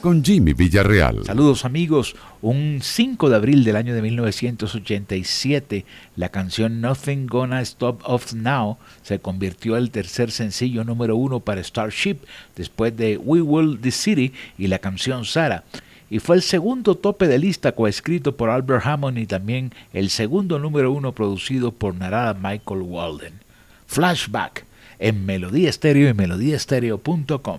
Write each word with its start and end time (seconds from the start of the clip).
con 0.00 0.24
Jimmy 0.24 0.52
Villarreal. 0.52 1.24
Saludos 1.24 1.64
amigos, 1.64 2.14
un 2.42 2.80
5 2.82 3.30
de 3.30 3.36
abril 3.36 3.64
del 3.64 3.76
año 3.76 3.94
de 3.94 4.02
1987, 4.02 5.84
la 6.16 6.28
canción 6.28 6.80
Nothing 6.80 7.26
Gonna 7.26 7.62
Stop 7.62 8.02
Us 8.08 8.34
Now 8.34 8.76
se 9.02 9.18
convirtió 9.18 9.76
en 9.76 9.84
el 9.84 9.90
tercer 9.90 10.30
sencillo 10.30 10.84
número 10.84 11.16
uno 11.16 11.40
para 11.40 11.62
Starship, 11.62 12.18
después 12.54 12.96
de 12.96 13.16
We 13.16 13.40
Will 13.40 13.78
the 13.80 13.90
City 13.90 14.32
y 14.58 14.66
la 14.66 14.78
canción 14.78 15.24
Sarah 15.24 15.64
y 16.10 16.18
fue 16.18 16.36
el 16.36 16.42
segundo 16.42 16.94
tope 16.94 17.26
de 17.26 17.38
lista 17.38 17.72
coescrito 17.72 18.36
por 18.36 18.50
Albert 18.50 18.86
Hammond 18.86 19.18
y 19.18 19.26
también 19.26 19.72
el 19.92 20.10
segundo 20.10 20.58
número 20.58 20.92
uno 20.92 21.12
producido 21.12 21.72
por 21.72 21.94
Narada 21.94 22.34
Michael 22.34 22.82
Walden. 22.82 23.34
Flashback 23.86 24.64
en 24.98 25.24
Melodía 25.26 25.70
Estéreo 25.70 26.08
y 26.08 26.14
melodíaestéreo.com. 26.14 27.58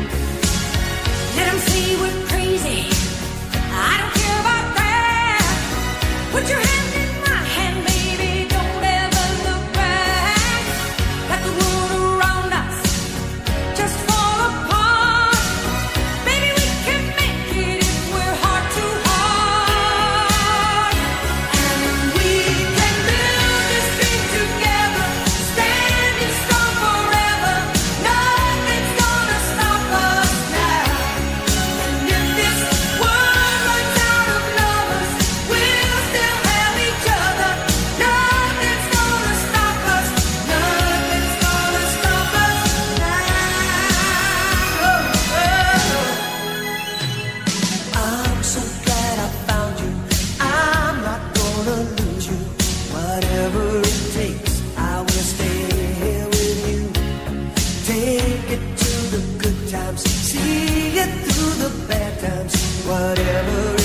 times, 59.91 60.03
see 60.03 60.97
it 60.97 61.09
through 61.25 61.69
the 61.69 61.87
bad 61.87 62.19
times, 62.19 62.83
whatever. 62.85 63.80